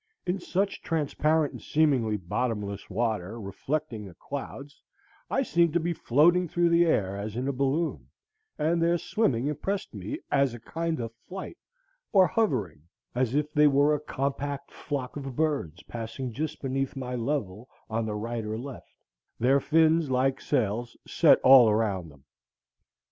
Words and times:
In 0.25 0.39
such 0.39 0.81
transparent 0.81 1.53
and 1.53 1.61
seemingly 1.61 2.17
bottomless 2.17 2.89
water, 2.89 3.39
reflecting 3.39 4.03
the 4.03 4.15
clouds, 4.15 4.81
I 5.29 5.43
seemed 5.43 5.73
to 5.73 5.79
be 5.79 5.93
floating 5.93 6.47
through 6.47 6.69
the 6.69 6.87
air 6.87 7.15
as 7.15 7.35
in 7.35 7.47
a 7.47 7.53
balloon, 7.53 8.07
and 8.57 8.81
their 8.81 8.97
swimming 8.97 9.45
impressed 9.45 9.93
me 9.93 10.17
as 10.31 10.55
a 10.55 10.59
kind 10.59 10.99
of 10.99 11.13
flight 11.29 11.59
or 12.11 12.25
hovering, 12.25 12.81
as 13.13 13.35
if 13.35 13.53
they 13.53 13.67
were 13.67 13.93
a 13.93 13.99
compact 13.99 14.71
flock 14.71 15.17
of 15.17 15.35
birds 15.35 15.83
passing 15.83 16.33
just 16.33 16.63
beneath 16.63 16.95
my 16.95 17.13
level 17.13 17.69
on 17.87 18.07
the 18.07 18.15
right 18.15 18.43
or 18.43 18.57
left, 18.57 18.95
their 19.39 19.59
fins, 19.59 20.09
like 20.09 20.41
sails, 20.41 20.97
set 21.05 21.39
all 21.41 21.69
around 21.69 22.09
them. 22.09 22.23